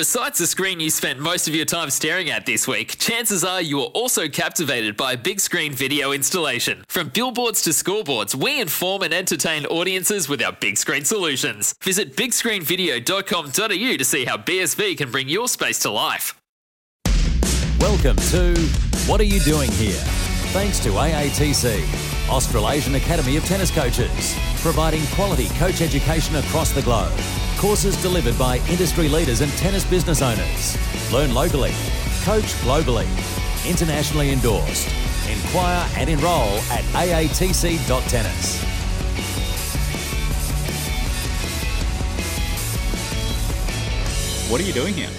[0.00, 3.60] Besides the screen you spent most of your time staring at this week, chances are
[3.60, 6.82] you are also captivated by a big screen video installation.
[6.88, 11.74] From billboards to scoreboards, we inform and entertain audiences with our big screen solutions.
[11.82, 16.40] Visit bigscreenvideo.com.au to see how BSV can bring your space to life.
[17.78, 18.58] Welcome to
[19.06, 20.00] What Are You Doing Here?
[20.54, 27.12] Thanks to AATC, Australasian Academy of Tennis Coaches, providing quality coach education across the globe.
[27.60, 30.78] Courses delivered by industry leaders and tennis business owners.
[31.12, 31.72] Learn locally,
[32.22, 33.06] coach globally,
[33.68, 34.88] internationally endorsed.
[35.28, 38.62] Inquire and enrol at aatc.tennis.
[44.50, 45.10] What are you doing here?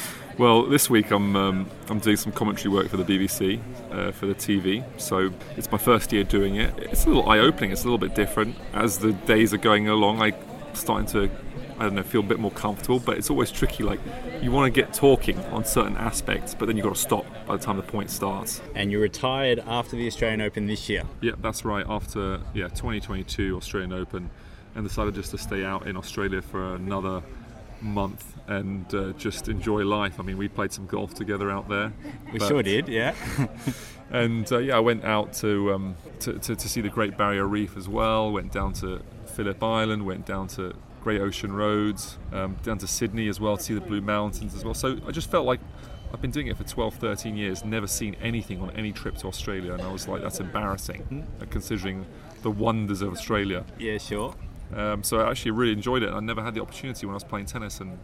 [0.38, 3.58] Well, this week I'm um, I'm doing some commentary work for the BBC
[3.90, 4.84] uh, for the TV.
[5.00, 6.74] So it's my first year doing it.
[6.78, 7.72] It's a little eye-opening.
[7.72, 10.20] It's a little bit different as the days are going along.
[10.20, 10.34] I'm
[10.74, 11.30] starting to
[11.78, 13.82] I don't know feel a bit more comfortable, but it's always tricky.
[13.82, 13.98] Like
[14.42, 17.56] you want to get talking on certain aspects, but then you've got to stop by
[17.56, 18.60] the time the point starts.
[18.74, 21.04] And you retired after the Australian Open this year.
[21.22, 21.86] Yeah, that's right.
[21.88, 24.28] After yeah 2022 Australian Open,
[24.74, 27.22] and decided just to stay out in Australia for another
[27.80, 30.18] month and uh, just enjoy life.
[30.20, 31.92] I mean, we played some golf together out there.
[32.32, 33.14] We but- sure did, yeah.
[34.08, 37.44] And uh, yeah, I went out to, um, to, to to see the Great Barrier
[37.44, 38.30] Reef as well.
[38.30, 39.02] Went down to
[39.34, 40.06] Phillip Island.
[40.06, 42.16] Went down to Great Ocean Roads.
[42.32, 44.74] Um, down to Sydney as well to see the Blue Mountains as well.
[44.74, 45.60] So I just felt like.
[46.12, 49.26] I've been doing it for 12, 13 years, never seen anything on any trip to
[49.26, 52.06] Australia, and I was like, that's embarrassing, uh, considering
[52.42, 53.64] the wonders of Australia.
[53.76, 54.32] yeah, sure.
[54.74, 56.12] Um, so I actually really enjoyed it.
[56.12, 57.98] I never had the opportunity when I was playing tennis, and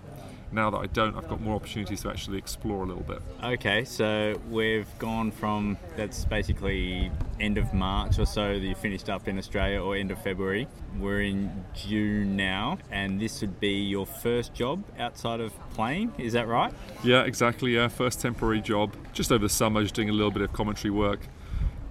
[0.53, 3.21] now that I don't, I've got more opportunities to actually explore a little bit.
[3.43, 7.11] Okay, so we've gone from that's basically
[7.41, 10.69] end of March or so that you finished up in Australia or end of February.
[10.99, 16.35] We're in June now, and this would be your first job outside of playing, is
[16.35, 16.73] that right?
[17.03, 17.75] Yeah, exactly.
[17.75, 20.91] Yeah, first temporary job, just over the summer, just doing a little bit of commentary
[20.91, 21.21] work,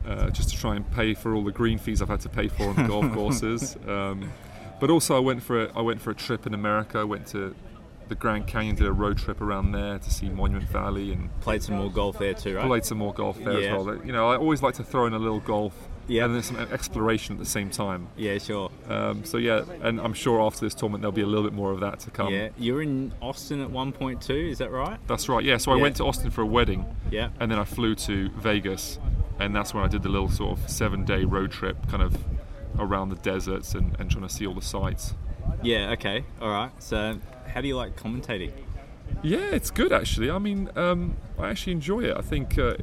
[0.06, 2.47] uh, just to try and pay for all the green fees I've had to pay
[2.47, 3.75] for on the golf courses.
[3.88, 4.31] Um,
[4.81, 6.97] but also, I went for a, I went for a trip in America.
[7.00, 7.56] I went to
[8.09, 11.64] the Grand Canyon, did a road trip around there to see Monument Valley, and Played
[11.64, 12.66] some more golf there too, right?
[12.68, 13.78] played some more golf there Yeah.
[13.78, 14.06] as well.
[14.06, 15.74] You know, I always like to throw in a little golf.
[16.08, 16.25] Yeah.
[16.25, 18.08] And then some exploration at the same time.
[18.18, 18.69] Yeah, sure.
[18.90, 21.72] Um, so yeah, and I'm sure after this tournament there'll be a little bit more
[21.72, 22.34] of that to come.
[22.34, 24.98] Yeah, you were in Austin at 1.2, is that right?
[25.08, 25.46] That's right.
[25.46, 25.56] Yeah.
[25.56, 25.81] So I Yeah.
[25.84, 27.30] went to Austin for a wedding, Yeah.
[27.40, 29.00] and then I flew to Vegas,
[29.40, 32.18] and that's when I did the little sort of seven-day road trip, kind of
[32.81, 35.14] around the deserts and, and trying to see all the sights.
[35.64, 36.72] Yeah, okay, all right.
[36.80, 38.52] So, how do you like commentating?
[39.24, 40.31] Yeah, it's good actually.
[40.31, 42.18] I mean, um, I actually enjoy it.
[42.18, 42.75] I think uh,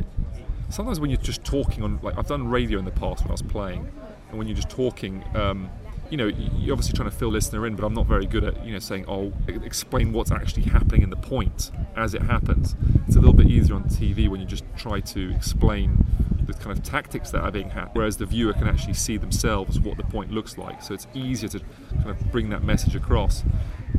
[0.69, 3.33] sometimes when you're just talking on, like I've done radio in the past when I
[3.33, 3.91] was playing,
[4.29, 5.71] and when you're just talking, um,
[6.11, 8.65] you know, you're obviously trying to fill listener in, but I'm not very good at,
[8.65, 12.77] you know, saying, oh, explain what's actually happening in the point as it happens.
[13.07, 16.07] It's a little bit easier on TV when you just try to explain
[16.53, 19.79] the kind of tactics that are being had, whereas the viewer can actually see themselves
[19.79, 20.83] what the point looks like.
[20.83, 21.61] So it's easier to
[21.97, 23.45] kind of bring that message across.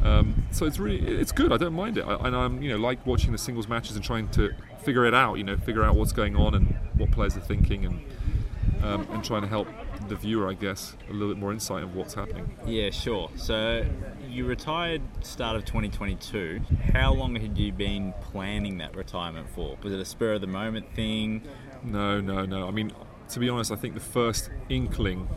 [0.03, 1.51] Um, so it's really it's good.
[1.51, 4.03] I don't mind it, I, and I'm you know like watching the singles matches and
[4.03, 4.51] trying to
[4.83, 5.35] figure it out.
[5.35, 8.05] You know, figure out what's going on and what players are thinking, and
[8.83, 9.67] um, and trying to help
[10.07, 12.49] the viewer, I guess, a little bit more insight of what's happening.
[12.65, 13.29] Yeah, sure.
[13.35, 13.85] So,
[14.27, 16.61] you retired start of 2022.
[16.93, 19.77] How long had you been planning that retirement for?
[19.83, 21.43] Was it a spur of the moment thing?
[21.83, 22.67] No, no, no.
[22.67, 22.91] I mean,
[23.29, 25.27] to be honest, I think the first inkling,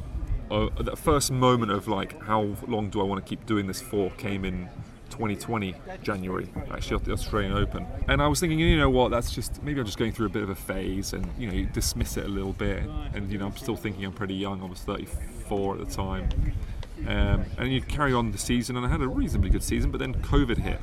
[0.51, 4.11] that first moment of like how long do I want to keep doing this for,
[4.13, 4.69] came in
[5.11, 7.87] 2020 January, actually at the Australian Open.
[8.09, 10.31] And I was thinking, you know what, that's just maybe I'm just going through a
[10.31, 12.83] bit of a phase, and you know, you dismiss it a little bit.
[13.15, 14.63] And you know, I'm still thinking I'm pretty young.
[14.63, 16.29] I was 34 at the time.
[17.07, 19.99] Um, and you carry on the season, and I had a reasonably good season, but
[19.99, 20.81] then COVID hit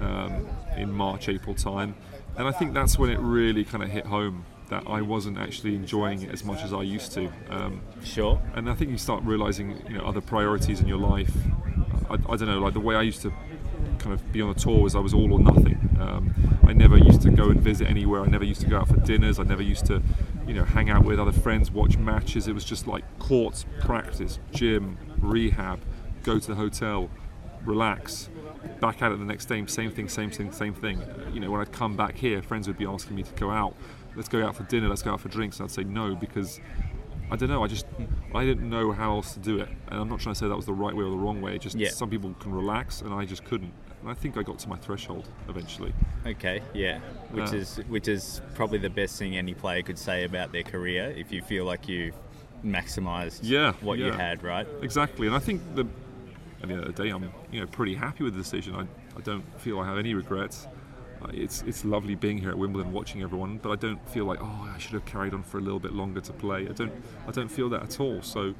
[0.00, 0.46] um,
[0.76, 1.94] in March, April time,
[2.36, 5.74] and I think that's when it really kind of hit home that I wasn't actually
[5.74, 7.30] enjoying it as much as I used to.
[7.50, 8.40] Um, Sure.
[8.54, 11.32] and I think you start realizing, you know, other priorities in your life.
[12.10, 13.32] I, I don't know, like the way I used to
[13.98, 15.78] kind of be on a tour was I was all or nothing.
[16.00, 16.34] Um,
[16.66, 18.22] I never used to go and visit anywhere.
[18.22, 19.38] I never used to go out for dinners.
[19.38, 20.02] I never used to,
[20.46, 22.48] you know, hang out with other friends, watch matches.
[22.48, 25.80] It was just like courts, practice, gym, rehab,
[26.22, 27.08] go to the hotel,
[27.64, 28.28] relax,
[28.80, 31.00] back at it the next day, same thing, same thing, same thing.
[31.32, 33.74] You know, when I'd come back here, friends would be asking me to go out.
[34.14, 34.88] Let's go out for dinner.
[34.88, 35.58] Let's go out for drinks.
[35.60, 36.60] And I'd say no because
[37.30, 37.62] I don't know.
[37.64, 37.86] I just
[38.34, 40.56] I didn't know how else to do it, and I'm not trying to say that
[40.56, 41.58] was the right way or the wrong way.
[41.58, 41.88] Just Yeah.
[41.90, 43.72] some people can relax, and I just couldn't.
[44.02, 45.92] And I think I got to my threshold eventually.
[46.24, 47.00] Okay, yeah.
[47.32, 50.62] Which Uh, is which is probably the best thing any player could say about their
[50.62, 52.12] career if you feel like you
[52.64, 54.66] maximised Yeah, what you had, right?
[54.82, 55.86] Exactly, and I think the
[56.62, 58.74] at the end of the day, I'm you know pretty happy with the decision.
[58.74, 58.82] I,
[59.16, 60.66] I don't feel I have any regrets.
[61.22, 64.38] Uh, it's it's lovely being here at Wimbledon, watching everyone, but I don't feel like
[64.42, 66.68] oh I should have carried on for a little bit longer to play.
[66.68, 66.92] I don't
[67.26, 68.22] I don't feel that at all.
[68.22, 68.54] So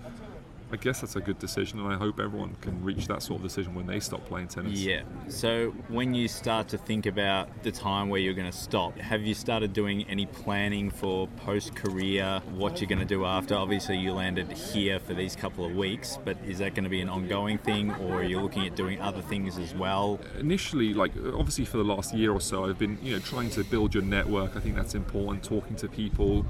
[0.72, 3.44] I guess that's a good decision, and I hope everyone can reach that sort of
[3.44, 4.80] decision when they stop playing tennis.
[4.80, 5.02] Yeah.
[5.28, 9.22] So when you start to think about the time where you're going to stop, have
[9.22, 13.54] you started doing any planning for post-career, what you're going to do after?
[13.54, 17.00] Obviously, you landed here for these couple of weeks, but is that going to be
[17.00, 20.18] an ongoing thing, or are you looking at doing other things as well?
[20.40, 23.62] Initially, like obviously for the last year or so, I've been you know trying to
[23.62, 24.56] build your network.
[24.56, 25.44] I think that's important.
[25.44, 26.44] Talking to people,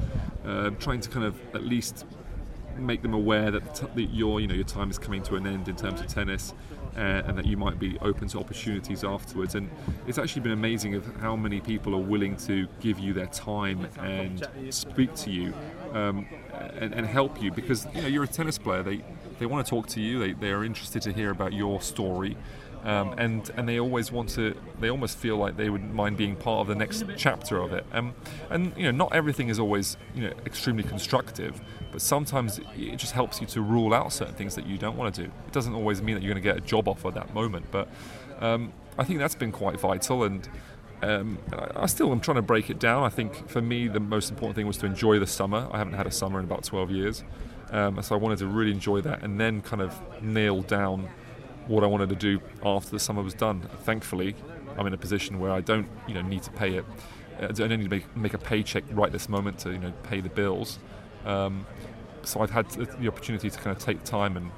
[0.44, 2.06] uh, trying to kind of at least
[2.78, 5.46] make them aware that, t- that, your you know your time is coming to an
[5.46, 6.55] end in terms of tennis,
[6.96, 9.55] uh, and that you might be open to opportunities afterwards.
[9.55, 9.70] And
[10.06, 13.88] it's actually been amazing of how many people are willing to give you their time
[13.99, 15.52] and speak to you
[15.93, 16.26] um,
[16.78, 18.82] and, and, help you because you know you're a tennis player.
[18.82, 19.02] They
[19.38, 20.19] they want to talk to you.
[20.19, 22.37] They they are interested to hear about your story.
[22.87, 24.55] Um, and and they always want to.
[24.79, 27.85] They almost feel like they would mind being part of the next chapter of it.
[27.91, 28.15] Um,
[28.49, 31.61] and you know, not everything is always you know extremely constructive,
[31.91, 35.12] but sometimes it just helps you to rule out certain things that you don't want
[35.17, 35.29] to do.
[35.49, 37.67] It doesn't always mean that you're going to get a job offer at that moment,
[37.73, 37.88] but
[38.38, 40.23] um, I think that's been quite vital.
[40.23, 40.49] And
[41.03, 41.38] um,
[41.75, 43.03] I still am trying to break it down.
[43.03, 45.69] I think for me, the most important thing was to enjoy the summer.
[45.73, 47.25] I haven't had a summer in about 12 years,
[47.73, 51.09] um, so I wanted to really enjoy that and then kind of nail down
[51.66, 53.68] what I wanted to do after the summer was done.
[53.82, 54.34] Thankfully,
[54.78, 56.84] I'm in a position where I don't, you know, need to pay it.
[57.40, 60.20] I don't need to make, make a paycheck right this moment to, you know, pay
[60.20, 60.78] the bills.
[61.24, 61.66] Um,
[62.22, 64.50] so I've had the opportunity to kind of take time and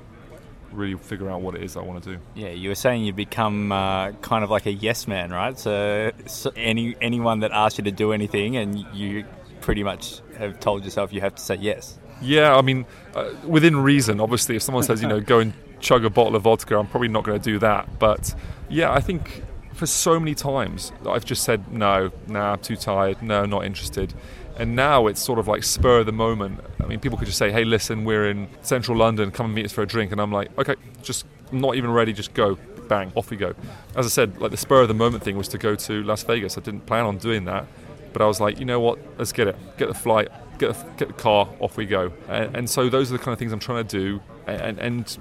[0.72, 2.20] really figure out what it is I want to do.
[2.34, 5.58] Yeah, you were saying you've become uh, kind of like a yes man, right?
[5.58, 9.24] So, so, any anyone that asks you to do anything, and you
[9.60, 11.98] pretty much have told yourself you have to say yes.
[12.20, 14.20] Yeah, I mean, uh, within reason.
[14.20, 17.08] Obviously, if someone says you know go and chug a bottle of vodka, I'm probably
[17.08, 17.98] not going to do that.
[17.98, 18.34] But
[18.68, 19.42] yeah, I think
[19.72, 24.12] for so many times I've just said no, nah, I'm too tired, no, not interested.
[24.58, 26.60] And now it's sort of like spur of the moment.
[26.82, 29.64] I mean, people could just say, hey, listen, we're in central London, come and meet
[29.64, 30.10] us for a drink.
[30.10, 32.58] And I'm like, okay, just not even ready, just go.
[32.88, 33.54] Bang, off we go.
[33.94, 36.22] As I said, like the spur of the moment thing was to go to Las
[36.24, 36.56] Vegas.
[36.56, 37.66] I didn't plan on doing that.
[38.12, 39.56] But I was like, you know what, let's get it.
[39.76, 40.28] Get the flight,
[40.58, 42.12] get the, get the car, off we go.
[42.28, 44.20] And, and so those are the kind of things I'm trying to do.
[44.46, 45.18] And, and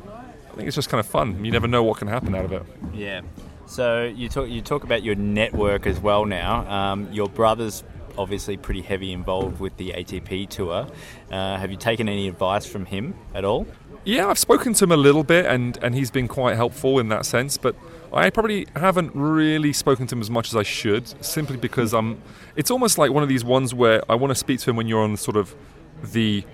[0.58, 1.44] think it's just kind of fun.
[1.44, 2.64] You never know what can happen out of it.
[2.94, 3.22] Yeah.
[3.66, 6.70] So you talk you talk about your network as well now.
[6.70, 7.84] Um, your brother's
[8.18, 10.88] obviously pretty heavy involved with the ATP tour.
[11.32, 13.68] Uh, have you taken any advice from him at all?
[14.04, 17.10] Yeah, I've spoken to him a little bit, and, and he's been quite helpful in
[17.10, 17.58] that sense.
[17.58, 17.76] But
[18.14, 22.22] I probably haven't really spoken to him as much as I should, simply because I'm.
[22.56, 24.88] It's almost like one of these ones where I want to speak to him when
[24.88, 25.54] you're on sort of
[26.02, 26.46] the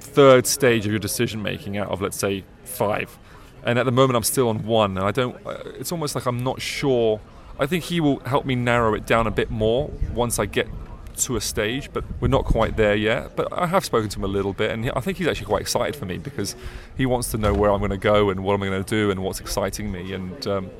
[0.00, 3.18] third stage of your decision making out of let's say five,
[3.64, 5.36] and at the moment I'm still on one, and I don't.
[5.46, 7.20] Uh, it's almost like I'm not sure.
[7.58, 10.66] I think he will help me narrow it down a bit more once I get
[11.14, 13.36] to a stage, but we're not quite there yet.
[13.36, 15.60] But I have spoken to him a little bit, and I think he's actually quite
[15.60, 16.56] excited for me because
[16.96, 19.10] he wants to know where I'm going to go and what I'm going to do
[19.10, 20.12] and what's exciting me.
[20.12, 20.70] And um,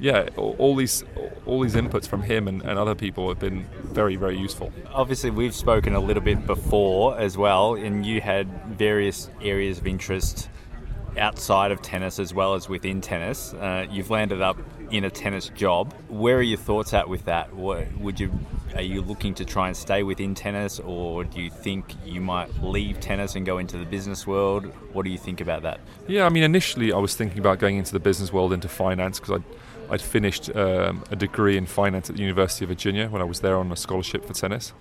[0.00, 1.04] yeah, all these
[1.46, 4.72] all these inputs from him and, and, other people have been very very useful.
[4.92, 9.86] Obviously, we've spoken a little bit before as well, and you had various areas of
[9.86, 10.48] interest
[11.18, 13.54] outside of tennis as well as within tennis.
[13.54, 14.58] Uh, you've landed up
[14.90, 15.92] in a tennis job.
[16.08, 17.54] Where are your thoughts at with that?
[17.54, 18.30] What, would you
[18.74, 22.60] are you looking to try and stay within tennis, or do you think you might
[22.60, 24.64] leave tennis and go into the business world?
[24.92, 25.78] What do you think about that?
[26.08, 29.20] Yeah, I mean, initially I was thinking about going into the business world, into finance,
[29.20, 29.44] because I'd
[29.90, 33.40] I'd finished um, a degree in finance at the University of Virginia when I was
[33.40, 34.72] there on a scholarship for tennis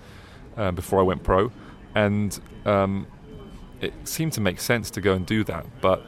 [0.58, 1.52] uh, before I went pro,
[1.94, 3.06] and um,
[3.80, 6.08] it seemed to make sense to go and do that, but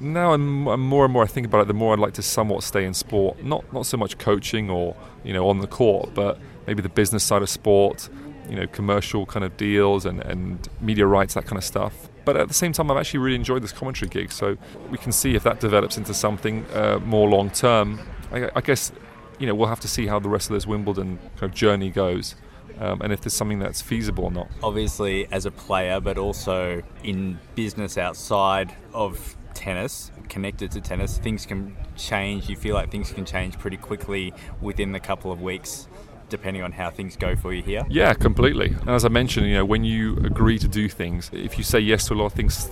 [0.00, 2.22] now I'm, I'm, more and more I think about it, the more I'd like to
[2.22, 3.42] somewhat stay in sport.
[3.44, 7.22] Not not so much coaching or you know on the court, but maybe the business
[7.22, 8.08] side of sport,
[8.48, 12.08] you know, commercial kind of deals and, and media rights, that kind of stuff.
[12.24, 14.56] But at the same time, I've actually really enjoyed this commentary gig, so
[14.90, 18.00] we can see if that develops into something uh, more long term.
[18.32, 18.92] I, I, guess
[19.38, 21.90] you know we'll have to see how the rest of this Wimbledon kind of journey
[21.90, 22.34] goes.
[22.78, 24.48] Um, and if there's something that's feasible or not.
[24.62, 31.44] Obviously, as a player, but also in business outside of tennis, connected to tennis, things
[31.44, 32.48] can change.
[32.48, 35.86] You feel like things can change pretty quickly within the couple of weeks
[36.30, 37.84] depending on how things go for you here?
[37.90, 38.68] Yeah, completely.
[38.68, 41.80] And as I mentioned, you know, when you agree to do things, if you say
[41.80, 42.70] yes to a lot of things,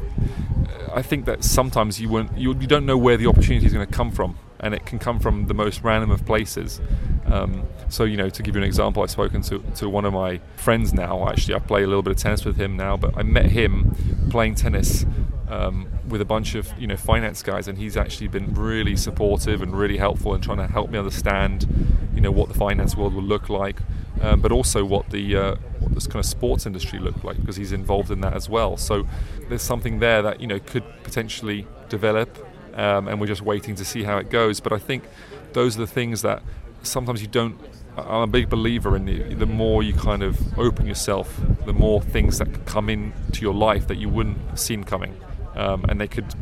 [0.94, 3.84] I think that sometimes you won't, you, you don't know where the opportunity is going
[3.84, 6.80] to come from, and it can come from the most random of places.
[7.26, 10.12] Um, so, you know, to give you an example, I've spoken to, to one of
[10.12, 11.28] my friends now.
[11.28, 14.28] Actually, I play a little bit of tennis with him now, but I met him
[14.30, 15.04] playing tennis
[15.48, 19.62] um, with a bunch of you know finance guys, and he's actually been really supportive
[19.62, 21.66] and really helpful in trying to help me understand,
[22.14, 23.76] you know, what the finance world will look like,
[24.22, 27.56] um, but also what the uh, what this kind of sports industry look like because
[27.56, 28.76] he's involved in that as well.
[28.76, 29.06] So
[29.48, 32.38] there's something there that you know could potentially develop,
[32.74, 34.60] um, and we're just waiting to see how it goes.
[34.60, 35.04] But I think
[35.52, 36.42] those are the things that
[36.82, 37.58] sometimes you don't.
[37.96, 42.00] I'm a big believer in the, the more you kind of open yourself, the more
[42.00, 45.20] things that come into your life that you wouldn't have seen coming,
[45.58, 46.34] um, and they could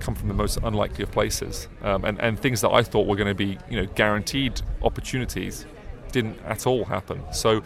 [0.00, 3.16] come from the most unlikely of places, um, and and things that I thought were
[3.16, 5.66] going to be you know guaranteed opportunities
[6.12, 7.22] didn't at all happen.
[7.32, 7.62] So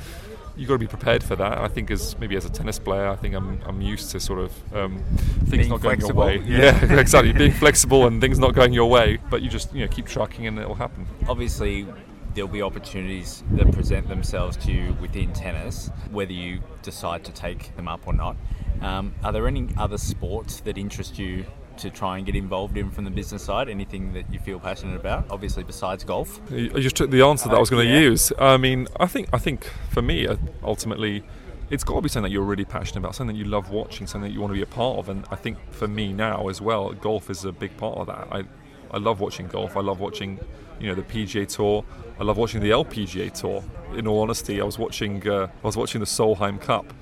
[0.57, 1.59] you've got to be prepared for that.
[1.59, 4.39] I think as maybe as a tennis player, I think I'm, I'm used to sort
[4.41, 5.03] of um,
[5.47, 6.47] things Being not going flexible, your way.
[6.47, 6.85] yeah.
[6.87, 7.33] Yeah, exactly.
[7.33, 10.47] Being flexible and things not going your way, but you just you know keep trucking
[10.47, 11.07] and it'll happen.
[11.29, 11.87] Obviously,
[12.35, 17.75] there'll be opportunities that present themselves to you within tennis, whether you decide to take
[17.77, 18.37] them up or not.
[18.83, 21.45] Um, are there any other sports that interest you
[21.79, 23.69] to try and get involved in from the business side?
[23.69, 25.27] Anything that you feel passionate about?
[25.31, 26.41] Obviously, besides golf.
[26.51, 28.01] You just took the answer that I was going to Yeah.
[28.01, 28.33] use.
[28.39, 31.25] I mean, I think I think for me, uh, ultimately,
[31.71, 34.07] it's got to be something that you're really passionate about, something that you love watching,
[34.07, 35.09] something that you want to be a part of.
[35.09, 38.29] And I think for me now as well, golf is a big part of that.
[38.31, 38.45] I
[38.93, 39.77] I love watching golf.
[39.77, 40.39] I love watching,
[40.79, 41.85] you know, the PGA Tour.
[42.21, 43.65] I love watching the LPGA Tour.
[43.97, 46.93] In all honesty, I was watching uh, I was watching the Solheim Cup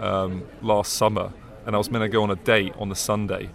[0.00, 1.32] um, last summer,
[1.66, 3.50] and I was meant to go on a date on the Sunday.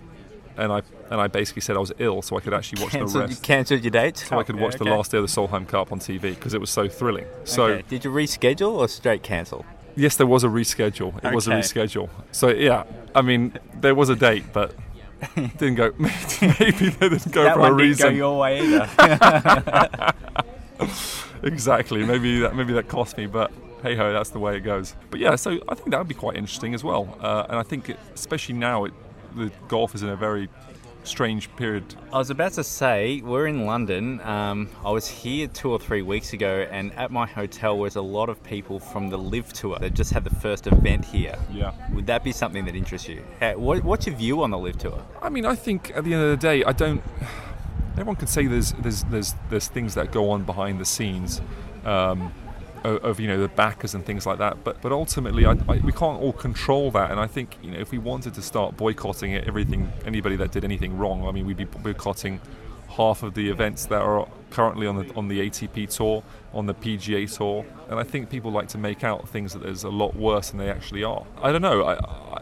[0.58, 3.00] And I and I basically said I was ill, so I could actually watch the
[3.00, 5.30] Cancelled, you rest cancelled your date, so I could watch the last day of the
[5.30, 7.26] Solheim Cup on TV because it was so thrilling.
[7.46, 7.84] So Okay.
[7.88, 9.66] Did you reschedule or straight cancel?
[9.96, 11.24] yes, there was a reschedule.
[11.24, 12.10] It was a reschedule.
[12.32, 12.84] So yeah,
[13.16, 14.76] I mean there was a date, but
[15.36, 15.94] didn't go.
[16.00, 18.10] Maybe they didn't go that for a didn't reason.
[18.10, 20.14] go your way either.
[21.44, 22.04] exactly.
[22.04, 24.96] Maybe that maybe that cost me, but hey ho, that's the way it goes.
[25.10, 27.18] But yeah, so I think that would be quite interesting as well.
[27.20, 28.94] Uh, and I think it, especially now, it,
[29.36, 30.50] the golf is in a very
[31.04, 31.96] strange period.
[32.14, 34.22] I was about to say, we're in London.
[34.22, 38.02] Um, I was here two or three weeks ago, and at my hotel was a
[38.02, 41.36] lot of people from the LIV Tour that just had the first event here.
[41.52, 41.74] Yeah.
[41.94, 43.24] Would that be something that interests you?
[43.42, 45.06] Uh, what, what's your view on the LIV Tour?
[45.22, 47.02] I mean, I think at the end of the day, I don't.
[47.94, 51.42] Everyone can say there's there's there's there's things that go on behind the scenes,
[51.84, 52.32] um,
[52.84, 54.64] of, of you know the backers and things like that.
[54.64, 57.12] But but ultimately, I, I, we can't all control that.
[57.12, 60.52] And I think you know if we wanted to start boycotting it, everything anybody that
[60.52, 62.42] did anything wrong, I mean, we'd be boycotting
[62.92, 66.24] half of the events that are currently on the on the ATP tour,
[66.54, 69.84] on the PGA tour, and I think people like to make out things that there's
[69.84, 71.26] a lot worse than they actually are.
[71.42, 71.84] I don't know.
[71.84, 71.96] I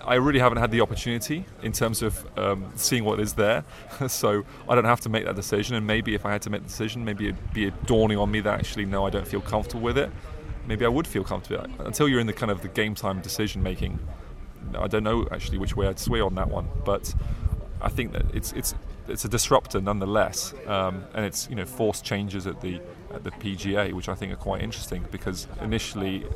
[0.05, 3.63] I really haven't had the opportunity in terms of um, seeing what is there,
[4.07, 5.75] so I don't have to make that decision.
[5.75, 8.39] And maybe if I had to make the decision, maybe it'd be dawning on me
[8.41, 10.11] that actually no, I don't feel comfortable with it.
[10.69, 13.63] Maybe I would feel comfortable until you're in the kind of the game time decision
[13.63, 13.97] making.
[14.77, 17.11] I don't know actually which way I'd sway on that one, but
[17.81, 18.75] I think that it's it's
[19.07, 22.79] it's a disruptor nonetheless, um, and it's you know forced changes at the
[23.11, 26.27] at the PGA, which I think are quite interesting because initially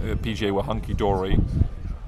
[0.00, 1.38] the PGA were hunky dory.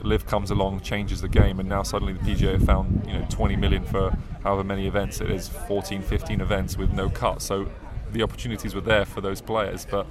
[0.03, 3.25] LIV comes along, changes the game, and now suddenly the PGA have found you know
[3.31, 4.11] 20 million for
[4.43, 7.41] however many events it is, 14, 15 events with no cut.
[7.41, 7.69] So
[8.11, 10.05] the opportunities were there for those players, but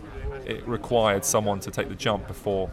[0.50, 2.70] it required someone to take the jump before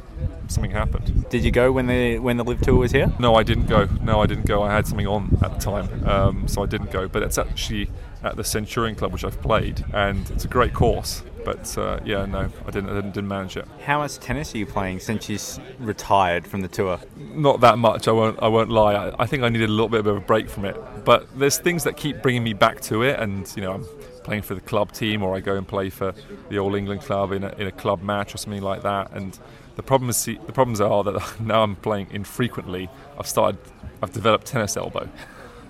[0.49, 1.29] something happened.
[1.29, 3.13] Did you go when the when the LIV Tour was here?
[3.19, 3.87] No, I didn't go.
[4.03, 4.63] No, I didn't go.
[4.63, 7.07] I had something on at the time, um, so I didn't go.
[7.09, 7.91] But it's actually
[8.23, 11.23] at the Centurion Club, which I've played, and it's a great course.
[11.45, 13.13] But uh, yeah, no, I didn't, I didn't.
[13.13, 13.69] Didn't manage it.
[13.85, 15.39] How much tennis are you playing since you
[15.79, 16.99] retired from the tour?
[17.17, 18.09] Not that much.
[18.09, 18.43] I won't.
[18.43, 18.95] I won't lie.
[18.95, 20.77] I, I think I needed a little bit of a break from it.
[21.05, 23.87] But there's things that keep bringing me back to it, and you know, I'm
[24.27, 26.13] playing for the club team, or I go and play for
[26.51, 29.13] the All England club in a, in a club match or something like that.
[29.13, 29.39] And
[29.77, 32.91] the problems the problems are that now I'm playing infrequently.
[33.19, 33.59] I've started.
[34.03, 35.09] I've developed tennis elbow.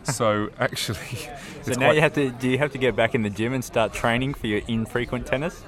[0.06, 1.18] So actually,
[1.64, 2.30] So now you have to.
[2.30, 5.26] Do you have to get back in the gym and start training for your infrequent
[5.26, 5.64] tennis?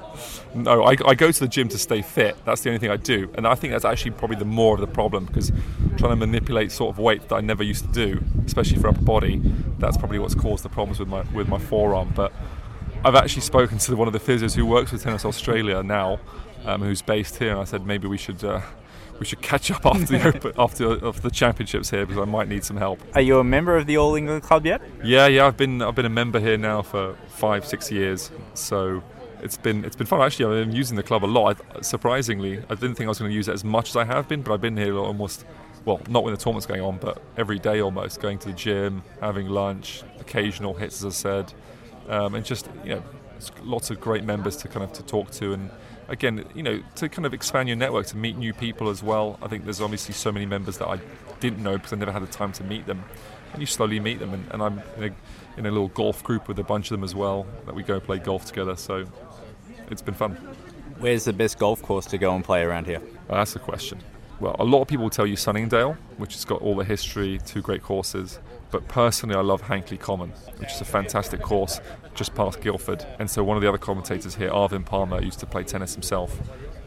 [0.54, 2.36] No, I, I go to the gym to stay fit.
[2.44, 4.80] That's the only thing I do, and I think that's actually probably the more of
[4.80, 5.50] the problem because
[5.96, 9.02] trying to manipulate sort of weight that I never used to do, especially for upper
[9.02, 9.40] body,
[9.80, 12.12] that's probably what's caused the problems with my with my forearm.
[12.14, 12.32] But
[13.04, 16.18] I've actually spoken to one of the physios who works with Tennis Australia now,
[16.64, 18.42] um, who's based here, and I said maybe we should.
[18.42, 18.60] Uh,
[19.18, 22.46] we should catch up after the open, after, after the championships here because I might
[22.46, 23.00] need some help.
[23.16, 24.80] Are you a member of the All England Club yet?
[25.02, 29.02] Yeah, yeah, I've been I've been a member here now for five six years, so
[29.42, 30.20] it's been it's been fun.
[30.20, 31.60] Actually, I've been using the club a lot.
[31.74, 34.04] I, surprisingly, I didn't think I was going to use it as much as I
[34.04, 35.44] have been, but I've been here almost
[35.84, 39.02] well, not when the tournament's going on, but every day almost, going to the gym,
[39.20, 41.52] having lunch, occasional hits, as I said,
[42.08, 43.02] um, and just you know,
[43.62, 45.70] lots of great members to kind of to talk to and.
[46.10, 49.38] Again, you know, to kind of expand your network, to meet new people as well.
[49.42, 50.98] I think there's obviously so many members that I
[51.38, 53.04] didn't know because I never had the time to meet them.
[53.52, 54.34] and you slowly meet them.
[54.34, 57.04] And, and I'm in a, in a little golf group with a bunch of them
[57.04, 58.76] as well that we go play golf together.
[58.76, 59.04] So
[59.90, 60.36] it's been fun.
[60.98, 63.00] Where's the best golf course to go and play around here?
[63.28, 63.98] Well, that's the question.
[64.40, 67.38] Well, a lot of people will tell you Sunningdale, which has got all the history,
[67.44, 68.38] two great courses.
[68.70, 71.80] But personally, I love Hankley Common, which is a fantastic course
[72.14, 73.06] just past Guildford.
[73.18, 76.38] And so one of the other commentators here, Arvind Parmar, used to play tennis himself.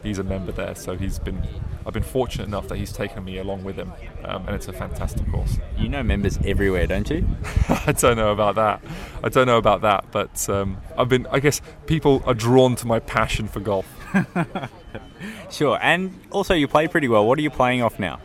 [0.02, 1.46] He's a member there, so he's been.
[1.86, 3.92] I've been fortunate enough that he's taken me along with him,
[4.24, 5.58] um, and it's a fantastic course.
[5.76, 7.26] You know members everywhere, don't you?
[7.68, 8.82] I don't know about that.
[9.22, 11.26] I don't know about that, but um, I've been.
[11.28, 13.86] I guess people are drawn to my passion for golf.
[15.50, 17.24] sure, and also you play pretty well.
[17.24, 18.18] What are you playing off now?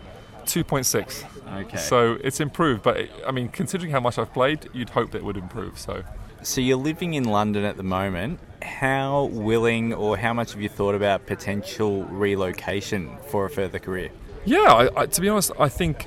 [0.45, 1.25] 2.6.
[1.53, 1.77] Okay.
[1.77, 5.23] So it's improved, but I mean, considering how much I've played, you'd hope that it
[5.23, 5.79] would improve.
[5.79, 6.03] So.
[6.43, 8.39] So you're living in London at the moment.
[8.61, 14.09] How willing, or how much have you thought about potential relocation for a further career?
[14.45, 16.05] Yeah, I, I, to be honest, I think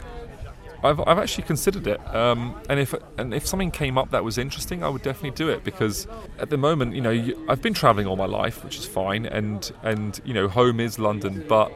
[0.82, 4.38] I've, I've actually considered it, um, and if and if something came up that was
[4.38, 6.06] interesting, I would definitely do it because
[6.38, 9.26] at the moment, you know, you, I've been travelling all my life, which is fine,
[9.26, 11.70] and and you know, home is London, but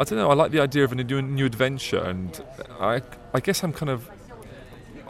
[0.00, 0.30] I don't know.
[0.30, 2.40] I like the idea of a new, new adventure, and
[2.78, 3.02] I
[3.34, 4.08] I guess I'm kind of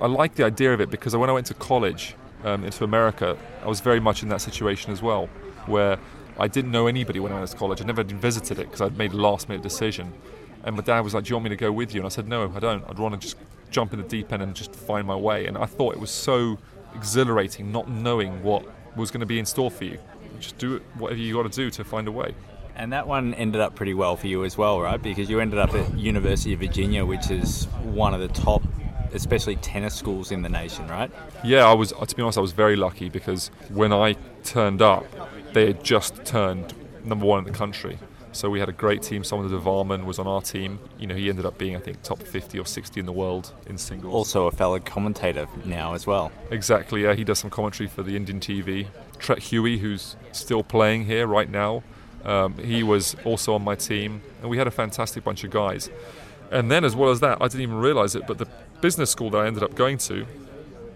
[0.00, 3.36] I like the idea of it because when I went to college um, into America,
[3.62, 5.26] I was very much in that situation as well,
[5.66, 5.98] where
[6.38, 7.82] I didn't know anybody when I went to college.
[7.82, 10.10] I never visited it because I'd made a last minute decision.
[10.64, 12.08] And my dad was like, "Do you want me to go with you?" And I
[12.08, 12.82] said, "No, I don't.
[12.88, 13.36] I'd want to just
[13.70, 16.10] jump in the deep end and just find my way." And I thought it was
[16.10, 16.56] so
[16.94, 18.64] exhilarating, not knowing what
[18.96, 19.98] was going to be in store for you.
[20.40, 22.34] Just do whatever you got to do to find a way.
[22.78, 25.02] And that one ended up pretty well for you as well, right?
[25.02, 28.62] Because you ended up at University of Virginia, which is one of the top,
[29.12, 31.10] especially tennis schools in the nation, right?
[31.42, 31.92] Yeah, I was.
[31.92, 35.04] To be honest, I was very lucky because when I turned up,
[35.52, 36.72] they had just turned
[37.04, 37.98] number one in the country.
[38.30, 39.22] So we had a great team.
[39.22, 40.78] Somdev Devvarman was on our team.
[40.98, 43.52] You know, he ended up being, I think, top 50 or 60 in the world
[43.66, 44.14] in singles.
[44.14, 46.30] Also a fellow commentator now as well.
[46.50, 47.02] Exactly.
[47.02, 48.86] Yeah, he does some commentary for the Indian TV.
[49.18, 51.82] Treat Huey, who's still playing here right now,
[52.24, 55.90] um, he was also on my team, and we had a fantastic bunch of guys.
[56.50, 58.48] And then, as well as that, I didn't even realize it, but the
[58.80, 60.26] business school that I ended up going to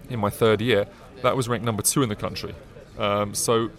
[0.09, 0.87] in my third year,
[1.21, 2.55] that was ranked number two in the country.
[2.97, 3.69] Um, so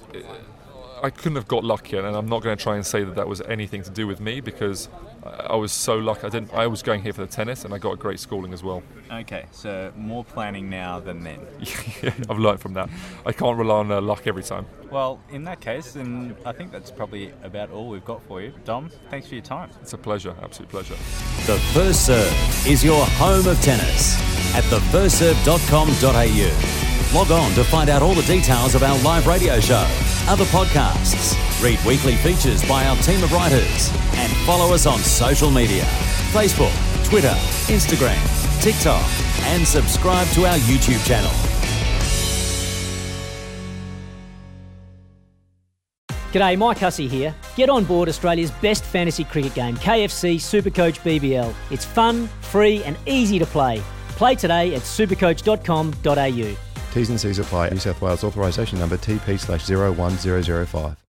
[1.02, 3.28] I couldn't have got luckier, and I'm not going to try and say that that
[3.28, 4.88] was anything to do with me because
[5.24, 6.26] I was so lucky.
[6.26, 6.52] I didn't.
[6.52, 8.82] I was going here for the tennis, and I got a great schooling as well.
[9.10, 11.40] Okay, so more planning now than then.
[12.28, 12.90] I've learned from that.
[13.24, 14.66] I can't rely on uh, luck every time.
[14.90, 18.52] Well, in that case, then I think that's probably about all we've got for you.
[18.64, 19.70] Dom, thanks for your time.
[19.80, 20.94] It's a pleasure, absolute pleasure.
[21.46, 24.16] The First Serve is your home of tennis
[24.54, 26.84] at thefirstserve.com.au.
[27.14, 29.86] Log on to find out all the details of our live radio show,
[30.26, 33.90] other podcasts, read weekly features by our team of writers,
[34.24, 35.84] and follow us on social media
[36.32, 36.72] Facebook,
[37.04, 37.34] Twitter,
[37.68, 38.20] Instagram,
[38.60, 39.04] TikTok,
[39.52, 41.30] and subscribe to our YouTube channel.
[46.32, 47.32] G'day, Mike Hussey here.
[47.54, 51.54] Get on board Australia's best fantasy cricket game, KFC Supercoach BBL.
[51.70, 53.80] It's fun, free, and easy to play.
[54.08, 56.56] Play today at supercoach.com.au.
[56.92, 57.68] T's and C's apply.
[57.70, 60.96] New South Wales authorisation number TP slash 01005.